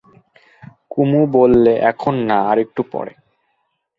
[0.89, 3.13] কুমু বললে, এখন না, আর একটু পরে।